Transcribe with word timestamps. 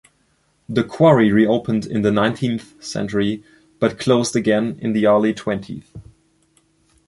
The 0.67 0.83
quarry 0.83 1.31
reopened 1.31 1.85
in 1.85 2.01
the 2.01 2.09
nineteenth 2.11 2.83
century 2.83 3.43
but 3.77 3.99
closed 3.99 4.35
again 4.35 4.79
in 4.81 4.93
the 4.93 5.05
early 5.05 5.31
twentieth. 5.31 5.95